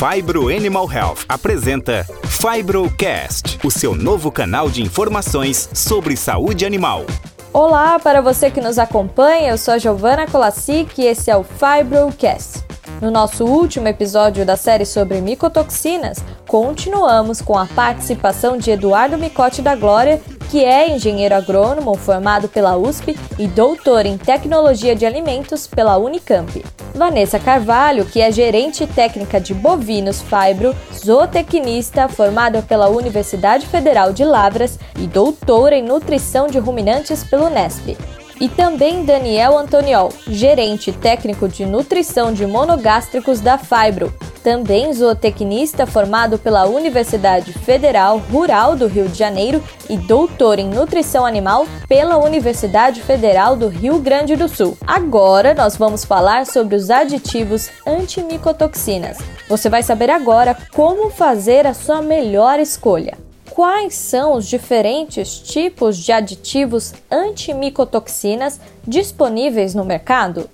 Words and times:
Fibro 0.00 0.48
Animal 0.48 0.90
Health 0.90 1.26
apresenta 1.28 2.06
Fibrocast, 2.22 3.60
o 3.62 3.70
seu 3.70 3.94
novo 3.94 4.32
canal 4.32 4.70
de 4.70 4.82
informações 4.82 5.68
sobre 5.74 6.16
saúde 6.16 6.64
animal. 6.64 7.04
Olá 7.52 7.98
para 7.98 8.22
você 8.22 8.50
que 8.50 8.62
nos 8.62 8.78
acompanha, 8.78 9.50
eu 9.50 9.58
sou 9.58 9.74
a 9.74 9.78
Giovana 9.78 10.26
Colassic 10.26 10.98
e 10.98 11.04
esse 11.04 11.30
é 11.30 11.36
o 11.36 11.44
Fibrocast. 11.44 12.64
No 13.02 13.10
nosso 13.10 13.44
último 13.44 13.88
episódio 13.88 14.46
da 14.46 14.56
série 14.56 14.86
sobre 14.86 15.20
micotoxinas, 15.20 16.24
continuamos 16.50 17.40
com 17.40 17.56
a 17.56 17.64
participação 17.64 18.58
de 18.58 18.72
Eduardo 18.72 19.16
Micote 19.16 19.62
da 19.62 19.76
Glória, 19.76 20.20
que 20.50 20.64
é 20.64 20.90
engenheiro 20.90 21.32
agrônomo 21.32 21.94
formado 21.94 22.48
pela 22.48 22.76
USP 22.76 23.16
e 23.38 23.46
doutor 23.46 24.04
em 24.04 24.18
tecnologia 24.18 24.96
de 24.96 25.06
alimentos 25.06 25.68
pela 25.68 25.96
Unicamp. 25.96 26.64
Vanessa 26.92 27.38
Carvalho, 27.38 28.04
que 28.04 28.20
é 28.20 28.32
gerente 28.32 28.84
técnica 28.84 29.40
de 29.40 29.54
bovinos 29.54 30.20
Fibro, 30.22 30.74
zootecnista 30.92 32.08
formada 32.08 32.62
pela 32.62 32.88
Universidade 32.88 33.64
Federal 33.68 34.12
de 34.12 34.24
Lavras 34.24 34.76
e 34.96 35.06
doutora 35.06 35.76
em 35.76 35.84
nutrição 35.84 36.48
de 36.48 36.58
ruminantes 36.58 37.22
pelo 37.22 37.48
Nesp 37.48 37.96
e 38.40 38.48
também 38.48 39.04
Daniel 39.04 39.56
Antoniol, 39.56 40.08
gerente 40.26 40.90
técnico 40.90 41.46
de 41.46 41.64
nutrição 41.64 42.32
de 42.32 42.44
monogástricos 42.44 43.38
da 43.40 43.56
Fibro, 43.56 44.12
também 44.42 44.92
zootecnista 44.92 45.86
formado 45.86 46.38
pela 46.38 46.66
Universidade 46.66 47.52
Federal 47.52 48.18
Rural 48.18 48.76
do 48.76 48.86
Rio 48.86 49.08
de 49.08 49.18
Janeiro 49.18 49.62
e 49.88 49.96
doutor 49.96 50.58
em 50.58 50.68
nutrição 50.68 51.24
animal 51.26 51.66
pela 51.88 52.18
Universidade 52.18 53.02
Federal 53.02 53.56
do 53.56 53.68
Rio 53.68 53.98
Grande 53.98 54.36
do 54.36 54.48
Sul. 54.48 54.76
Agora 54.86 55.54
nós 55.54 55.76
vamos 55.76 56.04
falar 56.04 56.46
sobre 56.46 56.76
os 56.76 56.90
aditivos 56.90 57.70
antimicotoxinas. 57.86 59.18
Você 59.48 59.68
vai 59.68 59.82
saber 59.82 60.10
agora 60.10 60.56
como 60.72 61.10
fazer 61.10 61.66
a 61.66 61.74
sua 61.74 62.00
melhor 62.00 62.58
escolha 62.58 63.16
quais 63.60 63.94
são 63.94 64.36
os 64.36 64.46
diferentes 64.46 65.38
tipos 65.38 65.98
de 65.98 66.12
aditivos 66.12 66.94
antimicotoxinas 67.10 68.58
disponíveis 68.86 69.74
no 69.74 69.84
mercado? 69.84 70.48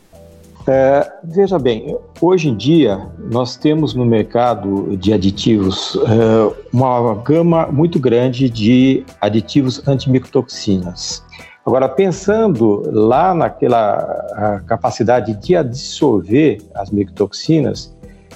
É, 0.68 1.12
veja 1.22 1.60
bem, 1.60 1.96
hoje 2.20 2.48
em 2.48 2.56
dia 2.56 3.00
nós 3.30 3.56
temos 3.56 3.94
no 3.94 4.04
mercado 4.04 4.96
de 4.96 5.12
aditivos 5.12 5.96
é, 5.96 6.66
uma 6.72 7.14
gama 7.14 7.68
muito 7.68 8.00
grande 8.00 8.50
de 8.50 9.04
aditivos 9.20 9.86
antimicotoxinas. 9.86 11.24
Agora, 11.64 11.88
pensando 11.88 12.82
lá 12.92 13.32
naquela 13.32 14.62
capacidade 14.66 15.34
de 15.34 15.54
absorver 15.54 16.58
as 16.74 16.90
micotoxinas, 16.90 17.94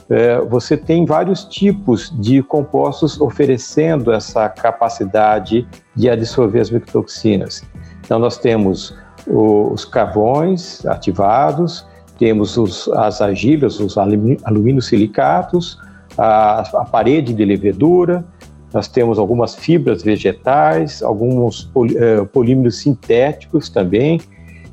é, 0.08 0.40
você 0.40 0.76
tem 0.76 1.04
vários 1.04 1.44
tipos 1.44 2.12
de 2.20 2.42
compostos 2.42 3.20
oferecendo 3.20 4.12
essa 4.12 4.48
capacidade 4.48 5.66
de 5.94 6.10
absorver 6.10 6.60
as 6.60 6.70
micotoxinas. 6.70 7.62
Então, 8.04 8.18
nós 8.18 8.36
temos 8.36 8.96
os 9.26 9.84
carvões 9.84 10.84
ativados, 10.86 11.86
temos 12.20 12.56
os, 12.56 12.86
as 12.90 13.20
argilas, 13.20 13.80
os 13.80 13.98
alumínio 13.98 14.80
silicatos, 14.80 15.76
a, 16.16 16.60
a, 16.60 16.84
parede 16.84 17.34
de 17.34 17.44
levedura, 17.44 18.24
nós 18.72 18.86
temos 18.86 19.18
algumas 19.18 19.56
fibras 19.56 20.04
vegetais, 20.04 21.02
alguns 21.02 21.64
poli, 21.64 21.96
uh, 21.96 22.24
polímeros 22.26 22.76
sintéticos 22.78 23.68
também, 23.68 24.20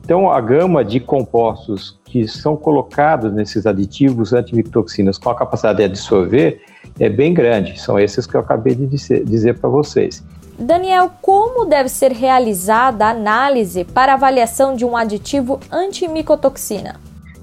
então, 0.07 0.31
a 0.31 0.39
gama 0.39 0.85
de 0.85 1.01
compostos 1.01 1.99
que 2.05 2.25
são 2.29 2.55
colocados 2.55 3.33
nesses 3.33 3.65
aditivos 3.65 4.31
antimicotoxinas 4.31 5.17
com 5.17 5.29
a 5.29 5.35
capacidade 5.35 5.79
de 5.79 5.83
absorver 5.83 6.61
é 6.97 7.09
bem 7.09 7.33
grande. 7.33 7.77
São 7.77 7.99
esses 7.99 8.25
que 8.25 8.35
eu 8.35 8.39
acabei 8.39 8.73
de 8.73 8.87
dizer, 8.87 9.25
dizer 9.25 9.59
para 9.59 9.69
vocês. 9.69 10.23
Daniel, 10.57 11.11
como 11.21 11.65
deve 11.65 11.89
ser 11.89 12.13
realizada 12.13 13.05
a 13.05 13.09
análise 13.09 13.83
para 13.83 14.13
avaliação 14.13 14.77
de 14.77 14.85
um 14.85 14.95
aditivo 14.95 15.59
antimicotoxina? 15.69 16.95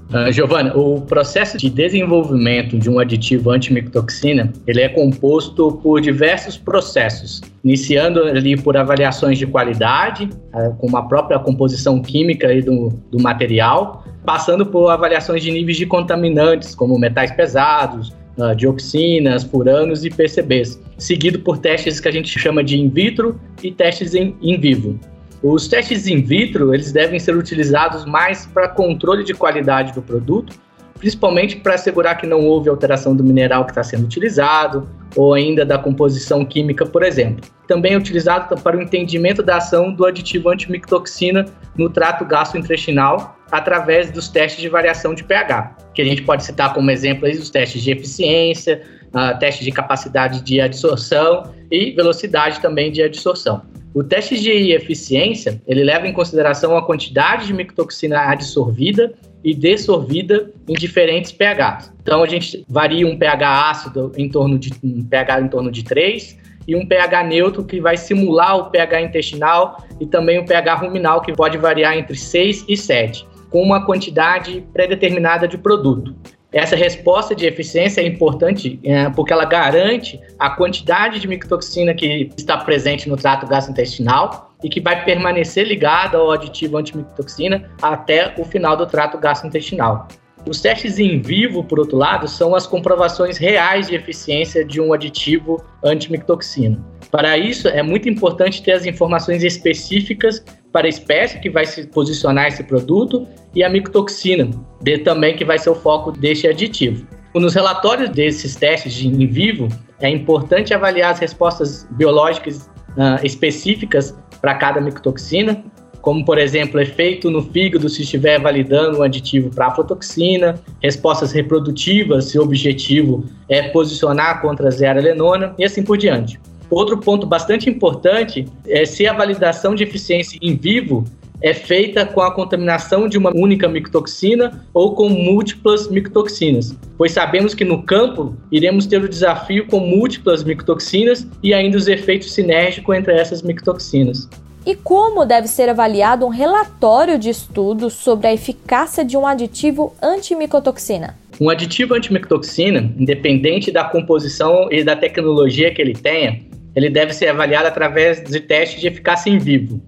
Uh, 0.09 0.79
o 0.79 1.01
processo 1.01 1.57
de 1.57 1.67
desenvolvimento 1.67 2.77
de 2.77 2.89
um 2.89 2.99
aditivo 2.99 3.49
antimicotoxina, 3.49 4.53
ele 4.67 4.81
é 4.81 4.87
composto 4.87 5.71
por 5.81 5.99
diversos 5.99 6.57
processos, 6.57 7.41
iniciando 7.63 8.21
ali 8.23 8.55
por 8.55 8.77
avaliações 8.77 9.39
de 9.39 9.47
qualidade, 9.47 10.29
uh, 10.53 10.75
com 10.75 10.87
uma 10.87 11.07
própria 11.07 11.39
composição 11.39 12.01
química 12.01 12.47
do, 12.61 12.89
do 13.09 13.19
material, 13.19 14.05
passando 14.23 14.65
por 14.65 14.89
avaliações 14.89 15.41
de 15.41 15.51
níveis 15.51 15.77
de 15.77 15.87
contaminantes, 15.87 16.75
como 16.75 16.99
metais 16.99 17.31
pesados, 17.31 18.13
uh, 18.37 18.55
dioxinas, 18.55 19.43
furanos 19.43 20.05
e 20.05 20.11
PCBs, 20.11 20.79
seguido 20.99 21.39
por 21.39 21.57
testes 21.57 21.99
que 21.99 22.07
a 22.07 22.11
gente 22.11 22.37
chama 22.39 22.63
de 22.63 22.77
in 22.79 22.89
vitro 22.89 23.39
e 23.63 23.71
testes 23.71 24.13
em, 24.13 24.35
vivo. 24.59 24.99
Os 25.47 25.67
testes 25.67 26.07
in 26.07 26.23
vitro, 26.23 26.73
eles 26.73 26.91
devem 26.91 27.19
ser 27.19 27.37
utilizados 27.37 28.03
mais 28.03 28.47
para 28.47 28.67
controle 28.67 29.23
de 29.23 29.35
qualidade 29.35 29.93
do 29.93 30.01
produto, 30.01 30.55
principalmente 30.97 31.57
para 31.57 31.75
assegurar 31.75 32.17
que 32.17 32.25
não 32.25 32.47
houve 32.47 32.67
alteração 32.67 33.15
do 33.15 33.23
mineral 33.23 33.63
que 33.63 33.69
está 33.69 33.83
sendo 33.83 34.05
utilizado, 34.05 34.89
ou 35.15 35.35
ainda 35.35 35.63
da 35.63 35.77
composição 35.77 36.43
química, 36.43 36.83
por 36.83 37.03
exemplo. 37.03 37.47
Também 37.67 37.93
é 37.93 37.97
utilizado 37.97 38.59
para 38.59 38.75
o 38.75 38.81
entendimento 38.81 39.43
da 39.43 39.57
ação 39.57 39.93
do 39.93 40.03
aditivo 40.03 40.49
antimictoxina 40.49 41.45
no 41.77 41.91
trato 41.91 42.25
gastrointestinal 42.25 43.37
através 43.51 44.09
dos 44.09 44.27
testes 44.27 44.59
de 44.59 44.67
variação 44.67 45.13
de 45.13 45.23
pH, 45.23 45.77
que 45.93 46.01
a 46.01 46.05
gente 46.05 46.23
pode 46.23 46.43
citar 46.43 46.73
como 46.73 46.89
exemplo 46.89 47.27
aí 47.27 47.33
os 47.33 47.51
testes 47.51 47.83
de 47.83 47.91
eficiência, 47.91 48.81
uh, 49.13 49.37
testes 49.37 49.63
de 49.63 49.71
capacidade 49.71 50.41
de 50.41 50.59
adsorção 50.59 51.53
e 51.69 51.91
velocidade 51.91 52.59
também 52.61 52.91
de 52.91 53.03
adsorção. 53.03 53.61
O 53.95 54.03
teste 54.03 54.37
de 54.37 54.73
eficiência, 54.73 55.61
ele 55.65 55.81
leva 55.81 56.05
em 56.05 56.11
consideração 56.11 56.75
a 56.75 56.85
quantidade 56.85 57.47
de 57.47 57.53
micotoxina 57.53 58.19
absorvida 58.29 59.13
e 59.41 59.55
dessorvida 59.55 60.51
em 60.67 60.73
diferentes 60.73 61.31
pHs. 61.31 61.93
Então 62.01 62.21
a 62.21 62.27
gente 62.27 62.65
varia 62.67 63.07
um 63.07 63.17
pH 63.17 63.69
ácido 63.69 64.11
em 64.17 64.27
torno 64.27 64.59
de 64.59 64.73
um 64.83 65.01
pH 65.01 65.39
em 65.39 65.47
torno 65.47 65.71
de 65.71 65.81
3 65.85 66.37
e 66.67 66.75
um 66.75 66.85
pH 66.85 67.23
neutro 67.23 67.63
que 67.63 67.79
vai 67.79 67.95
simular 67.95 68.57
o 68.57 68.69
pH 68.69 69.01
intestinal 69.01 69.81
e 69.97 70.05
também 70.05 70.39
o 70.39 70.45
pH 70.45 70.75
ruminal 70.75 71.21
que 71.21 71.31
pode 71.31 71.57
variar 71.57 71.97
entre 71.97 72.17
6 72.17 72.65
e 72.67 72.75
7, 72.75 73.25
com 73.49 73.63
uma 73.63 73.85
quantidade 73.85 74.61
pré-determinada 74.73 75.47
de 75.47 75.57
produto. 75.57 76.13
Essa 76.55 76.77
resposta 76.77 77.35
de 77.35 77.45
eficiência 77.45 77.99
é 77.99 78.07
importante 78.07 78.79
é, 78.81 79.09
porque 79.09 79.33
ela 79.33 79.43
garante 79.43 80.17
a 80.39 80.51
quantidade 80.51 81.19
de 81.19 81.27
micotoxina 81.27 81.93
que 81.93 82.31
está 82.37 82.55
presente 82.55 83.09
no 83.09 83.17
trato 83.17 83.45
gastrointestinal 83.45 84.55
e 84.63 84.69
que 84.69 84.79
vai 84.79 85.03
permanecer 85.03 85.67
ligada 85.67 86.17
ao 86.17 86.31
aditivo 86.31 86.77
antimicotoxina 86.77 87.69
até 87.81 88.33
o 88.37 88.45
final 88.45 88.77
do 88.77 88.85
trato 88.85 89.17
gastrointestinal. 89.17 90.07
Os 90.47 90.61
testes 90.61 90.97
em 90.97 91.19
vivo, 91.19 91.61
por 91.61 91.77
outro 91.77 91.97
lado, 91.97 92.25
são 92.25 92.55
as 92.55 92.65
comprovações 92.65 93.37
reais 93.37 93.87
de 93.87 93.95
eficiência 93.95 94.63
de 94.63 94.79
um 94.79 94.93
aditivo 94.93 95.61
antimicotoxina. 95.83 96.81
Para 97.11 97.37
isso, 97.37 97.67
é 97.67 97.83
muito 97.83 98.07
importante 98.07 98.63
ter 98.63 98.71
as 98.71 98.85
informações 98.85 99.43
específicas 99.43 100.41
para 100.75 100.87
a 100.87 100.89
espécie 100.89 101.39
que 101.39 101.49
vai 101.49 101.65
se 101.65 101.87
posicionar 101.87 102.47
esse 102.49 102.61
produto 102.61 103.25
e 103.55 103.63
a 103.63 103.69
micotoxina, 103.69 104.49
de, 104.81 104.97
também 104.97 105.33
que 105.33 105.45
vai 105.45 105.57
ser 105.57 105.69
o 105.69 105.75
foco 105.75 106.11
deste 106.11 106.49
aditivo. 106.49 107.07
Nos 107.33 107.53
relatórios 107.53 108.09
desses 108.09 108.57
testes 108.57 108.93
de 108.93 109.07
in 109.07 109.25
vivo, 109.25 109.69
é 110.01 110.09
importante 110.09 110.73
avaliar 110.73 111.13
as 111.13 111.19
respostas 111.19 111.87
biológicas 111.91 112.69
uh, 112.97 113.23
específicas 113.25 114.13
para 114.41 114.55
cada 114.55 114.81
micotoxina, 114.81 115.63
como, 116.01 116.25
por 116.25 116.37
exemplo, 116.37 116.81
efeito 116.81 117.31
no 117.31 117.41
fígado 117.41 117.87
se 117.87 118.01
estiver 118.01 118.37
validando 118.41 118.99
um 118.99 119.03
aditivo 119.03 119.49
para 119.55 119.67
aflatoxina, 119.67 120.55
respostas 120.83 121.31
reprodutivas 121.31 122.25
se 122.25 122.37
o 122.37 122.43
objetivo 122.43 123.23
é 123.47 123.69
posicionar 123.69 124.41
contra 124.41 124.67
a 124.67 124.71
zearalenona 124.71 125.55
e 125.57 125.63
assim 125.63 125.83
por 125.83 125.97
diante. 125.97 126.37
Outro 126.75 126.97
ponto 126.97 127.25
bastante 127.25 127.69
importante 127.69 128.45
é 128.67 128.83
se 128.83 129.07
a 129.07 129.13
validação 129.13 129.73
de 129.73 129.85
eficiência 129.85 130.37
em 130.41 130.57
vivo 130.57 131.05
é 131.41 131.53
feita 131.53 132.05
com 132.05 132.19
a 132.19 132.33
contaminação 132.33 133.07
de 133.07 133.17
uma 133.17 133.31
única 133.33 133.65
micotoxina 133.65 134.61
ou 134.73 134.93
com 134.93 135.07
múltiplas 135.07 135.87
micotoxinas, 135.87 136.75
pois 136.97 137.13
sabemos 137.13 137.53
que 137.53 137.63
no 137.63 137.83
campo 137.83 138.35
iremos 138.51 138.85
ter 138.85 139.01
o 139.01 139.07
desafio 139.07 139.65
com 139.67 139.79
múltiplas 139.79 140.43
micotoxinas 140.43 141.25
e 141.41 141.53
ainda 141.53 141.77
os 141.77 141.87
efeitos 141.87 142.33
sinérgicos 142.33 142.93
entre 142.93 143.13
essas 143.13 143.41
micotoxinas. 143.41 144.27
E 144.65 144.75
como 144.75 145.25
deve 145.25 145.47
ser 145.47 145.69
avaliado 145.69 146.25
um 146.25 146.29
relatório 146.29 147.17
de 147.17 147.29
estudos 147.29 147.93
sobre 147.93 148.27
a 148.27 148.33
eficácia 148.33 149.05
de 149.05 149.15
um 149.15 149.25
aditivo 149.25 149.95
antimicotoxina? 150.01 151.15
Um 151.39 151.49
aditivo 151.49 151.93
antimicotoxina, 151.93 152.93
independente 152.97 153.71
da 153.71 153.85
composição 153.85 154.69
e 154.69 154.83
da 154.83 154.95
tecnologia 154.95 155.73
que 155.73 155.81
ele 155.81 155.93
tenha, 155.93 156.53
ele 156.75 156.89
deve 156.89 157.13
ser 157.13 157.27
avaliado 157.27 157.67
através 157.67 158.23
de 158.23 158.39
testes 158.39 158.81
de 158.81 158.87
eficácia 158.87 159.29
em 159.29 159.37
vivo, 159.37 159.81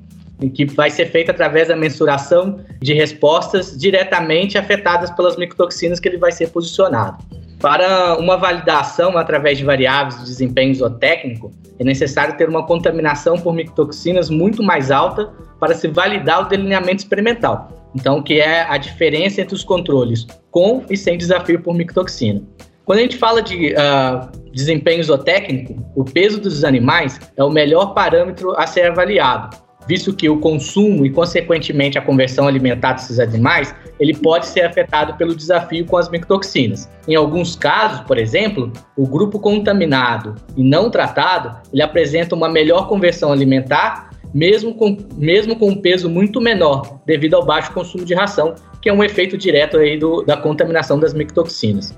que 0.53 0.65
vai 0.65 0.89
ser 0.89 1.07
feito 1.07 1.31
através 1.31 1.67
da 1.67 1.75
mensuração 1.75 2.59
de 2.79 2.93
respostas 2.93 3.77
diretamente 3.77 4.57
afetadas 4.57 5.11
pelas 5.11 5.35
micotoxinas 5.35 5.99
que 5.99 6.07
ele 6.07 6.17
vai 6.17 6.31
ser 6.31 6.49
posicionado. 6.49 7.17
Para 7.59 8.17
uma 8.19 8.37
validação 8.37 9.17
através 9.17 9.57
de 9.57 9.65
variáveis 9.65 10.19
de 10.19 10.25
desempenho 10.25 10.73
zootécnico, 10.75 11.51
é 11.79 11.83
necessário 11.83 12.37
ter 12.37 12.47
uma 12.47 12.65
contaminação 12.65 13.37
por 13.37 13.53
micotoxinas 13.53 14.29
muito 14.29 14.61
mais 14.61 14.91
alta 14.91 15.31
para 15.59 15.73
se 15.73 15.87
validar 15.87 16.41
o 16.41 16.49
delineamento 16.49 16.99
experimental. 16.99 17.89
Então, 17.95 18.21
que 18.21 18.39
é 18.39 18.61
a 18.61 18.77
diferença 18.77 19.41
entre 19.41 19.55
os 19.55 19.63
controles 19.63 20.27
com 20.51 20.83
e 20.87 20.95
sem 20.95 21.17
desafio 21.17 21.59
por 21.61 21.73
micotoxina. 21.73 22.43
Quando 22.85 22.99
a 22.99 23.01
gente 23.01 23.17
fala 23.17 23.41
de 23.41 23.73
uh, 23.73 24.36
desempenho 24.53 25.03
zootécnico, 25.03 25.75
o 25.95 26.03
peso 26.03 26.39
dos 26.39 26.63
animais 26.63 27.19
é 27.35 27.43
o 27.43 27.49
melhor 27.49 27.93
parâmetro 27.93 28.51
a 28.57 28.67
ser 28.67 28.91
avaliado, 28.91 29.57
visto 29.87 30.13
que 30.13 30.29
o 30.29 30.39
consumo 30.39 31.05
e, 31.05 31.09
consequentemente, 31.09 31.97
a 31.97 32.01
conversão 32.01 32.47
alimentar 32.47 32.93
desses 32.93 33.19
animais, 33.19 33.73
ele 33.99 34.13
pode 34.13 34.47
ser 34.47 34.61
afetado 34.61 35.15
pelo 35.15 35.35
desafio 35.35 35.85
com 35.85 35.97
as 35.97 36.09
micotoxinas. 36.09 36.89
Em 37.07 37.15
alguns 37.15 37.55
casos, 37.55 38.01
por 38.01 38.17
exemplo, 38.17 38.71
o 38.97 39.07
grupo 39.07 39.39
contaminado 39.39 40.35
e 40.55 40.63
não 40.63 40.89
tratado, 40.89 41.57
ele 41.73 41.81
apresenta 41.81 42.35
uma 42.35 42.49
melhor 42.49 42.87
conversão 42.87 43.31
alimentar, 43.31 44.09
mesmo 44.33 44.73
com, 44.75 44.97
mesmo 45.15 45.55
com 45.55 45.69
um 45.69 45.81
peso 45.81 46.09
muito 46.09 46.41
menor, 46.41 46.99
devido 47.05 47.35
ao 47.35 47.45
baixo 47.45 47.71
consumo 47.71 48.03
de 48.03 48.13
ração, 48.13 48.53
que 48.81 48.89
é 48.89 48.93
um 48.93 49.03
efeito 49.03 49.37
direto 49.37 49.77
aí 49.77 49.97
do, 49.97 50.21
da 50.23 50.37
contaminação 50.37 50.99
das 50.99 51.13
micotoxinas. 51.13 51.97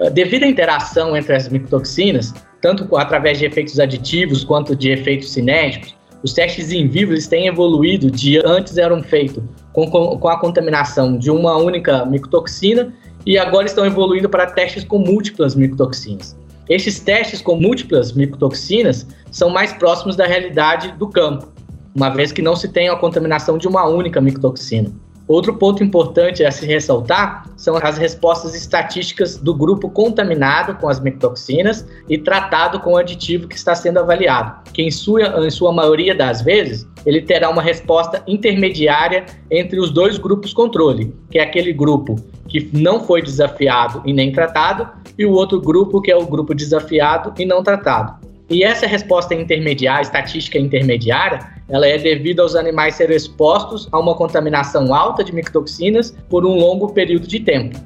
Ah, 0.00 0.08
devido 0.08 0.44
à 0.44 0.46
interação 0.46 1.16
entre 1.16 1.34
as 1.34 1.48
micotoxinas, 1.48 2.34
tanto 2.60 2.96
através 2.96 3.38
de 3.38 3.46
efeitos 3.46 3.78
aditivos 3.80 4.44
quanto 4.44 4.74
de 4.76 4.90
efeitos 4.90 5.32
cinéticos, 5.32 5.94
os 6.22 6.32
testes 6.32 6.70
em 6.70 6.86
vivo 6.86 7.12
têm 7.28 7.48
evoluído 7.48 8.10
de 8.10 8.38
antes 8.46 8.78
eram 8.78 9.02
feitos 9.02 9.42
com, 9.72 9.90
com, 9.90 10.28
a 10.28 10.38
contaminação 10.38 11.18
de 11.18 11.30
uma 11.30 11.56
única 11.56 12.04
micotoxina 12.04 12.94
e 13.26 13.36
agora 13.36 13.66
estão 13.66 13.84
evoluindo 13.84 14.28
para 14.28 14.46
testes 14.46 14.84
com 14.84 14.98
múltiplas 14.98 15.56
micotoxinas. 15.56 16.36
Estes 16.68 17.00
testes 17.00 17.42
com 17.42 17.56
múltiplas 17.56 18.12
micotoxinas 18.12 19.06
são 19.32 19.50
mais 19.50 19.72
próximos 19.72 20.14
da 20.14 20.24
realidade 20.24 20.92
do 20.92 21.08
campo, 21.08 21.48
uma 21.94 22.08
vez 22.08 22.30
que 22.30 22.40
não 22.40 22.54
se 22.54 22.68
tem 22.68 22.88
a 22.88 22.96
contaminação 22.96 23.58
de 23.58 23.66
uma 23.66 23.84
única 23.86 24.20
micotoxina. 24.20 24.90
Outro 25.32 25.54
ponto 25.54 25.82
importante 25.82 26.44
a 26.44 26.50
se 26.50 26.66
ressaltar 26.66 27.48
são 27.56 27.78
as 27.78 27.96
respostas 27.96 28.54
estatísticas 28.54 29.38
do 29.38 29.54
grupo 29.54 29.88
contaminado 29.88 30.74
com 30.74 30.90
as 30.90 31.00
micotoxinas 31.00 31.88
e 32.06 32.18
tratado 32.18 32.78
com 32.80 32.92
o 32.92 32.96
aditivo 32.98 33.48
que 33.48 33.56
está 33.56 33.74
sendo 33.74 33.98
avaliado, 33.98 34.60
que 34.74 34.82
em 34.82 34.90
sua, 34.90 35.22
em 35.42 35.48
sua 35.48 35.72
maioria 35.72 36.14
das 36.14 36.42
vezes 36.42 36.86
ele 37.06 37.22
terá 37.22 37.48
uma 37.48 37.62
resposta 37.62 38.22
intermediária 38.26 39.24
entre 39.50 39.80
os 39.80 39.90
dois 39.90 40.18
grupos 40.18 40.52
controle, 40.52 41.14
que 41.30 41.38
é 41.38 41.42
aquele 41.42 41.72
grupo 41.72 42.16
que 42.46 42.68
não 42.70 43.00
foi 43.00 43.22
desafiado 43.22 44.02
e 44.04 44.12
nem 44.12 44.30
tratado, 44.32 44.86
e 45.16 45.24
o 45.24 45.32
outro 45.32 45.62
grupo 45.62 46.02
que 46.02 46.10
é 46.10 46.16
o 46.16 46.26
grupo 46.26 46.54
desafiado 46.54 47.32
e 47.40 47.46
não 47.46 47.62
tratado. 47.62 48.21
E 48.52 48.62
essa 48.62 48.86
resposta 48.86 49.34
intermediária, 49.34 50.02
estatística 50.02 50.58
intermediária, 50.58 51.38
ela 51.70 51.86
é 51.86 51.96
devido 51.96 52.40
aos 52.40 52.54
animais 52.54 52.96
serem 52.96 53.16
expostos 53.16 53.88
a 53.90 53.98
uma 53.98 54.14
contaminação 54.14 54.94
alta 54.94 55.24
de 55.24 55.34
micotoxinas 55.34 56.14
por 56.28 56.44
um 56.44 56.58
longo 56.58 56.92
período 56.92 57.26
de 57.26 57.40
tempo. 57.40 57.80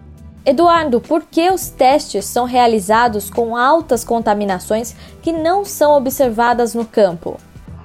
Eduardo, 0.44 1.00
por 1.00 1.22
que 1.22 1.48
os 1.50 1.70
testes 1.70 2.24
são 2.24 2.46
realizados 2.46 3.30
com 3.30 3.56
altas 3.56 4.02
contaminações 4.02 4.96
que 5.22 5.30
não 5.30 5.64
são 5.64 5.96
observadas 5.96 6.74
no 6.74 6.84
campo? 6.84 7.36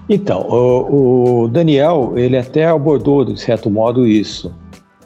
Então, 0.10 0.42
o, 0.50 1.44
o 1.44 1.48
Daniel, 1.48 2.14
ele 2.16 2.36
até 2.36 2.66
abordou, 2.66 3.24
de 3.24 3.40
certo 3.40 3.70
modo, 3.70 4.08
isso 4.08 4.52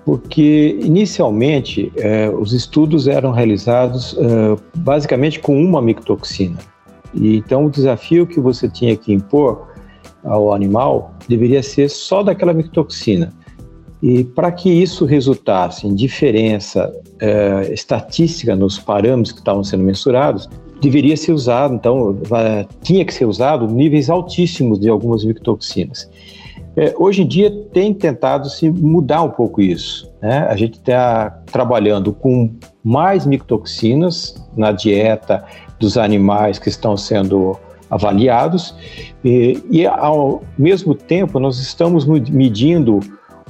porque 0.06 0.78
inicialmente 0.83 1.92
eh, 1.98 2.30
os 2.30 2.54
estudos 2.54 3.07
eram 3.07 3.31
realizados 3.31 4.16
eh, 4.19 4.56
basicamente 4.75 5.39
com 5.39 5.60
uma 5.60 5.81
micotoxina. 5.81 6.60
E, 7.15 7.38
então 7.38 7.65
o 7.65 7.69
desafio 7.69 8.27
que 8.27 8.39
você 8.39 8.69
tinha 8.69 8.95
que 8.95 9.13
impor 9.13 9.67
ao 10.23 10.53
animal 10.53 11.13
deveria 11.27 11.62
ser 11.62 11.89
só 11.89 12.23
daquela 12.23 12.53
micotoxina. 12.53 13.31
E 14.01 14.23
para 14.23 14.51
que 14.51 14.69
isso 14.69 15.06
resultasse 15.06 15.88
em 15.88 15.95
diferença 15.95 16.94
é, 17.19 17.73
estatística 17.73 18.56
nos 18.56 18.77
parâmetros 18.77 19.31
que 19.31 19.39
estavam 19.39 19.63
sendo 19.63 19.83
mensurados, 19.83 20.50
deveria 20.81 21.15
ser 21.15 21.31
usado, 21.31 21.73
então, 21.73 22.17
tinha 22.83 23.06
que 23.06 23.13
ser 23.13 23.25
usado 23.25 23.68
níveis 23.68 24.09
altíssimos 24.09 24.79
de 24.79 24.89
algumas 24.89 25.23
micotoxinas. 25.23 26.09
É, 26.77 26.94
hoje 26.97 27.21
em 27.21 27.27
dia 27.27 27.50
tem 27.71 27.94
tentado 27.94 28.50
se 28.50 28.69
mudar 28.69 29.23
um 29.23 29.29
pouco 29.29 29.61
isso. 29.61 30.11
Né? 30.21 30.45
A 30.50 30.56
gente 30.57 30.73
está 30.73 31.29
trabalhando 31.45 32.11
com 32.11 32.53
mais 32.83 33.25
micotoxinas 33.25 34.35
na 34.57 34.73
dieta 34.73 35.45
dos 35.80 35.98
animais 35.98 36.60
que 36.60 36.69
estão 36.69 36.95
sendo 36.95 37.57
avaliados 37.89 38.75
e, 39.24 39.62
e, 39.69 39.86
ao 39.86 40.42
mesmo 40.57 40.95
tempo 40.95 41.39
nós 41.39 41.60
estamos 41.60 42.06
medindo 42.06 43.00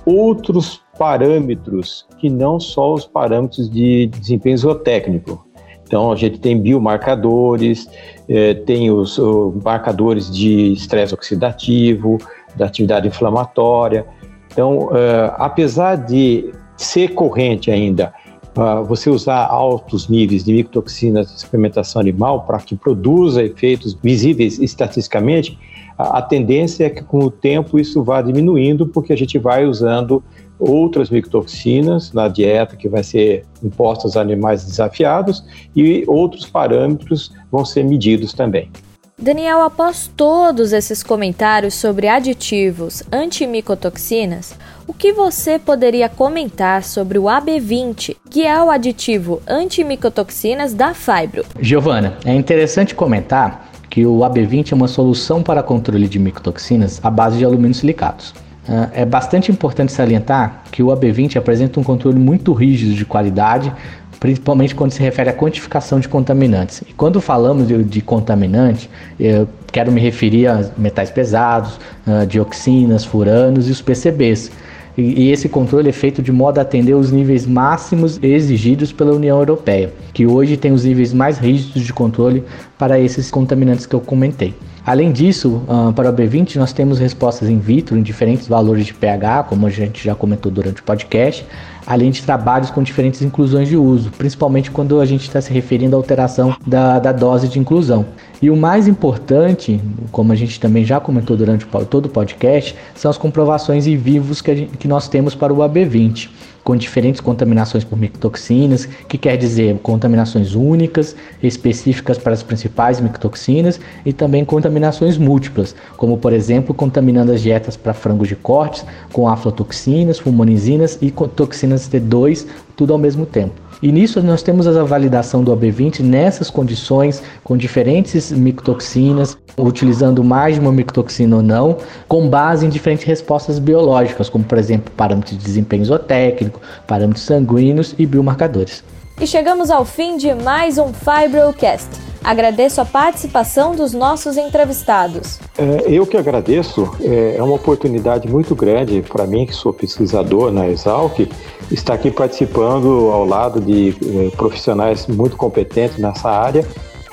outros 0.05 0.81
parâmetros 0.97 2.05
que 2.17 2.29
não 2.29 2.59
só 2.59 2.93
os 2.93 3.05
parâmetros 3.05 3.69
de 3.69 4.07
desempenho 4.07 4.57
zootécnico. 4.57 5.45
Então 5.87 6.11
a 6.11 6.15
gente 6.15 6.39
tem 6.39 6.59
biomarcadores, 6.59 7.87
eh, 8.27 8.55
tem 8.55 8.89
os, 8.91 9.17
os 9.17 9.63
marcadores 9.63 10.31
de 10.31 10.73
estresse 10.73 11.13
oxidativo, 11.13 12.17
da 12.55 12.65
atividade 12.65 13.07
inflamatória. 13.07 14.05
Então, 14.51 14.89
eh, 14.93 15.33
apesar 15.37 15.95
de 15.95 16.51
ser 16.75 17.09
corrente 17.09 17.69
ainda 17.69 18.13
uh, 18.57 18.83
você 18.85 19.09
usar 19.09 19.45
altos 19.45 20.07
níveis 20.07 20.43
de 20.43 20.53
micotoxinas 20.53 21.31
de 21.31 21.39
suplementação 21.39 22.01
animal 22.01 22.43
para 22.43 22.59
que 22.59 22.75
produza 22.75 23.43
efeitos 23.43 23.93
visíveis 24.01 24.59
estatisticamente, 24.59 25.57
a, 25.97 26.19
a 26.19 26.21
tendência 26.21 26.85
é 26.85 26.89
que 26.89 27.03
com 27.03 27.19
o 27.19 27.31
tempo 27.31 27.79
isso 27.79 28.03
vá 28.03 28.21
diminuindo, 28.21 28.87
porque 28.87 29.13
a 29.13 29.17
gente 29.17 29.37
vai 29.37 29.65
usando 29.65 30.23
outras 30.57 31.09
micotoxinas 31.09 32.13
na 32.13 32.27
dieta 32.27 32.75
que 32.75 32.87
vai 32.87 33.03
ser 33.03 33.45
imposta 33.63 34.07
aos 34.07 34.15
animais 34.15 34.65
desafiados 34.65 35.43
e 35.75 36.03
outros 36.07 36.45
parâmetros 36.45 37.33
vão 37.51 37.65
ser 37.65 37.83
medidos 37.83 38.33
também. 38.33 38.69
Daniel, 39.17 39.61
após 39.61 40.11
todos 40.13 40.73
esses 40.73 41.01
comentários 41.01 41.73
sobre 41.75 42.09
aditivos 42.09 43.01
antimicotoxinas, 43.09 44.53
o 44.85 44.93
que 44.93 45.13
você 45.13 45.57
poderia 45.57 46.09
comentar 46.09 46.83
sobre 46.83 47.17
o 47.17 47.23
AB20, 47.23 48.17
que 48.29 48.45
é 48.45 48.61
o 48.61 48.69
aditivo 48.69 49.41
antimicotoxinas 49.47 50.73
da 50.73 50.93
Fibro? 50.93 51.45
Giovana, 51.61 52.17
é 52.25 52.35
interessante 52.35 52.93
comentar 52.93 53.71
que 53.89 54.05
o 54.05 54.17
AB20 54.19 54.73
é 54.73 54.75
uma 54.75 54.87
solução 54.87 55.41
para 55.41 55.63
controle 55.63 56.09
de 56.09 56.19
micotoxinas 56.19 56.99
à 57.01 57.09
base 57.09 57.37
de 57.37 57.45
alumínio 57.45 57.73
silicatos. 57.73 58.33
Ah, 58.67 58.89
é 58.93 59.05
bastante 59.05 59.51
importante 59.51 59.91
salientar 59.91 60.63
que 60.71 60.81
o 60.81 60.87
AB20 60.87 61.37
apresenta 61.37 61.79
um 61.79 61.83
controle 61.83 62.19
muito 62.19 62.51
rígido 62.51 62.93
de 62.95 63.05
qualidade, 63.05 63.71
principalmente 64.19 64.73
quando 64.73 64.91
se 64.91 65.01
refere 65.01 65.29
à 65.29 65.33
quantificação 65.33 65.99
de 65.99 66.07
contaminantes. 66.07 66.81
E 66.87 66.93
quando 66.93 67.19
falamos 67.21 67.67
de, 67.67 67.83
de 67.83 68.01
contaminante, 68.01 68.89
eu 69.19 69.47
quero 69.71 69.91
me 69.91 69.99
referir 70.01 70.47
a 70.47 70.69
metais 70.77 71.09
pesados, 71.09 71.79
dioxinas, 72.27 73.03
furanos 73.03 73.67
e 73.67 73.71
os 73.71 73.81
PCBs. 73.81 74.51
E 74.97 75.29
esse 75.29 75.49
controle 75.49 75.89
é 75.89 75.91
feito 75.91 76.21
de 76.21 76.31
modo 76.31 76.57
a 76.57 76.61
atender 76.61 76.93
os 76.93 77.11
níveis 77.11 77.45
máximos 77.45 78.17
exigidos 78.23 78.93
pela 78.93 79.13
União 79.13 79.37
Europeia, 79.37 79.91
que 80.13 80.25
hoje 80.25 80.55
tem 80.55 80.71
os 80.71 80.85
níveis 80.85 81.13
mais 81.13 81.37
rígidos 81.37 81.83
de 81.83 81.91
controle 81.91 82.43
para 82.77 82.97
esses 82.97 83.29
contaminantes 83.29 83.85
que 83.85 83.93
eu 83.93 83.99
comentei. 83.99 84.53
Além 84.85 85.11
disso, 85.11 85.63
uh, 85.67 85.91
para 85.93 86.11
o 86.11 86.13
B20 86.13 86.57
nós 86.57 86.71
temos 86.71 86.99
respostas 86.99 87.49
in 87.49 87.57
vitro 87.57 87.97
em 87.97 88.03
diferentes 88.03 88.47
valores 88.47 88.85
de 88.85 88.93
pH, 88.93 89.43
como 89.45 89.65
a 89.65 89.69
gente 89.71 90.03
já 90.03 90.13
comentou 90.13 90.51
durante 90.51 90.79
o 90.79 90.83
podcast, 90.83 91.43
além 91.87 92.11
de 92.11 92.21
trabalhos 92.21 92.69
com 92.69 92.83
diferentes 92.83 93.23
inclusões 93.23 93.67
de 93.67 93.75
uso, 93.75 94.11
principalmente 94.11 94.69
quando 94.69 95.01
a 95.01 95.05
gente 95.05 95.23
está 95.23 95.41
se 95.41 95.51
referindo 95.51 95.95
à 95.95 95.99
alteração 95.99 96.55
da, 96.67 96.99
da 96.99 97.11
dose 97.11 97.47
de 97.47 97.57
inclusão. 97.57 98.05
E 98.39 98.51
o 98.51 98.55
mais 98.55 98.87
importante, 98.87 99.81
como 100.11 100.31
a 100.31 100.35
gente 100.35 100.59
também 100.59 100.85
já 100.85 100.99
comentou 100.99 101.35
durante 101.35 101.65
todo 101.89 102.05
o 102.05 102.09
podcast, 102.09 102.75
são 102.93 103.09
as 103.09 103.17
comprovações 103.17 103.87
em 103.87 103.97
vivos 103.97 104.39
que, 104.39 104.55
gente, 104.55 104.77
que 104.77 104.87
nós 104.87 105.07
temos 105.07 105.33
para 105.33 105.51
o 105.51 105.57
AB20 105.57 106.29
com 106.65 106.75
diferentes 106.75 107.21
contaminações 107.21 107.83
por 107.83 107.95
micotoxinas, 107.95 108.89
que 109.07 109.19
quer 109.19 109.37
dizer 109.37 109.77
contaminações 109.83 110.55
únicas, 110.55 111.15
específicas 111.41 112.17
para 112.17 112.33
as 112.33 112.41
principais 112.41 112.99
micotoxinas 112.99 113.79
e 114.03 114.11
também 114.11 114.43
contaminações 114.43 115.15
múltiplas, 115.15 115.75
como 115.95 116.17
por 116.17 116.33
exemplo 116.33 116.73
contaminando 116.73 117.31
as 117.31 117.41
dietas 117.41 117.77
para 117.77 117.93
frangos 117.93 118.27
de 118.27 118.35
cortes 118.35 118.83
com 119.13 119.29
aflatoxinas, 119.29 120.17
fumonizinas 120.17 120.97
e 121.03 121.11
toxinas 121.11 121.87
T2, 121.87 122.47
tudo 122.75 122.93
ao 122.93 122.99
mesmo 122.99 123.27
tempo. 123.27 123.64
E 123.85 123.91
nisso 123.91 124.19
nós 124.23 124.41
temos 124.41 124.65
a 124.65 124.83
validação 124.83 125.43
do 125.43 125.55
AB20 125.55 125.99
nessas 125.99 126.49
condições, 126.49 127.21
com 127.43 127.55
diferentes 127.55 128.31
micotoxinas, 128.31 129.37
utilizando 129.55 130.23
mais 130.23 130.55
de 130.55 130.59
uma 130.59 130.71
micotoxina 130.71 131.35
ou 131.35 131.43
não, 131.43 131.77
com 132.07 132.27
base 132.27 132.65
em 132.65 132.69
diferentes 132.69 133.05
respostas 133.05 133.59
biológicas, 133.59 134.27
como 134.27 134.43
por 134.43 134.57
exemplo 134.57 134.91
parâmetros 134.97 135.37
de 135.37 135.43
desempenho 135.43 135.85
zootécnico, 135.85 136.59
parâmetros 136.87 137.25
sanguíneos 137.25 137.93
e 137.99 138.07
biomarcadores. 138.07 138.83
E 139.19 139.25
chegamos 139.25 139.71
ao 139.71 139.85
fim 139.85 140.17
de 140.17 140.33
mais 140.35 140.77
um 140.77 140.91
Fibrocast. 140.91 141.87
Agradeço 142.21 142.81
a 142.81 142.85
participação 142.85 143.73
dos 143.73 143.93
nossos 143.93 144.35
entrevistados. 144.35 145.39
É, 145.57 145.85
eu 145.89 146.05
que 146.05 146.17
agradeço. 146.17 146.91
É, 146.99 147.35
é 147.37 147.41
uma 147.41 147.55
oportunidade 147.55 148.27
muito 148.27 148.53
grande 148.53 149.01
para 149.01 149.25
mim, 149.25 149.45
que 149.45 149.53
sou 149.53 149.71
pesquisador 149.71 150.51
na 150.51 150.67
Exalc, 150.67 151.29
estar 151.71 151.93
aqui 151.93 152.11
participando 152.11 153.09
ao 153.09 153.25
lado 153.25 153.61
de 153.61 153.95
é, 154.05 154.35
profissionais 154.35 155.07
muito 155.07 155.37
competentes 155.37 155.97
nessa 155.97 156.29
área 156.29 156.67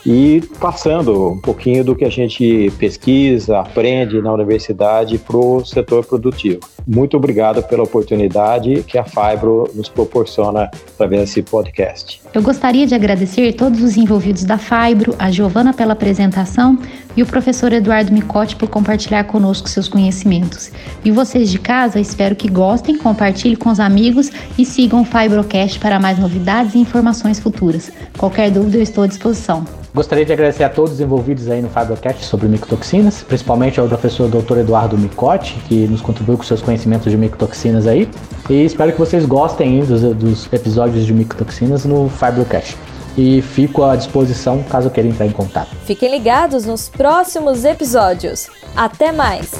e 0.05 0.43
passando 0.61 1.31
um 1.31 1.41
pouquinho 1.41 1.85
do 1.85 1.95
que 1.95 2.05
a 2.05 2.11
gente 2.11 2.73
pesquisa, 2.79 3.61
aprende 3.61 4.21
na 4.21 4.33
universidade 4.33 5.19
para 5.19 5.37
o 5.37 5.65
setor 5.65 6.05
produtivo. 6.05 6.61
Muito 6.87 7.17
obrigado 7.17 7.63
pela 7.63 7.85
oportunidade 7.85 8.83
que 8.83 8.99
a 8.99 9.05
Fibro 9.05 9.71
nos 9.75 9.89
proporciona 9.89 10.71
através 10.95 11.23
desse 11.23 11.43
podcast. 11.43 12.21
Eu 12.35 12.43
gostaria 12.43 12.87
de 12.87 12.95
agradecer 12.95 13.53
todos 13.53 13.83
os 13.83 13.97
envolvidos 13.97 14.45
da 14.45 14.59
Fibro, 14.59 15.15
a 15.19 15.31
Giovana 15.31 15.73
pela 15.73 15.93
apresentação 15.93 16.79
e 17.17 17.23
o 17.23 17.27
professor 17.27 17.73
Eduardo 17.73 18.13
Micotti 18.13 18.57
por 18.57 18.69
compartilhar 18.69 19.25
conosco 19.25 19.69
seus 19.69 19.89
conhecimentos. 19.89 20.71
E 21.05 21.11
vocês 21.11 21.51
de 21.51 21.59
casa, 21.59 22.01
espero 22.01 22.37
que 22.37 22.49
gostem, 22.49 22.99
compartilhem 22.99 23.57
com 23.57 23.71
os 23.71 23.81
amigos 23.81 24.31
e 24.59 24.65
sigam 24.65 25.03
o 25.03 25.05
Fibrocast 25.05 25.79
para 25.79 25.99
mais 25.99 26.19
novidades 26.19 26.75
e 26.75 26.79
informações 26.79 27.39
futuras. 27.39 27.91
Qualquer 28.17 28.51
dúvida, 28.51 28.79
eu 28.79 28.83
estou 28.83 29.05
à 29.05 29.07
disposição. 29.07 29.65
Gostaria 29.95 30.25
de 30.25 30.33
agradecer 30.33 30.65
a 30.65 30.71
todos 30.71 30.95
os 30.95 31.01
envolvidos 31.01 31.51
aí 31.51 31.61
no 31.61 31.69
Fibrocast 31.69 32.25
sobre 32.25 32.49
micotoxinas, 32.49 33.23
principalmente 33.23 33.79
ao 33.79 33.87
professor 33.87 34.27
Dr. 34.27 34.59
Eduardo 34.59 34.97
Micotti, 34.97 35.55
que 35.69 35.87
nos 35.87 36.01
contribuiu 36.01 36.39
com 36.39 36.45
seus 36.45 36.63
conhecimentos 36.63 37.11
de 37.11 37.19
micotoxinas 37.19 37.87
aí. 37.87 38.09
E 38.49 38.65
espero 38.65 38.91
que 38.91 38.99
vocês 38.99 39.27
gostem 39.27 39.85
dos, 39.85 40.01
dos 40.15 40.51
episódios 40.51 41.05
de 41.05 41.13
micotoxinas 41.13 41.85
no 41.85 42.09
Fibrocast. 42.09 42.75
E 43.17 43.43
fico 43.43 43.85
à 43.85 43.95
disposição 43.97 44.63
caso 44.63 44.91
queiram 44.91 45.11
entrar 45.11 45.27
em 45.27 45.33
contato. 45.33 45.75
Fiquem 45.85 46.11
ligados 46.11 46.65
nos 46.65 46.89
próximos 46.89 47.65
episódios. 47.65 48.49
Até 48.75 49.13
mais! 49.13 49.53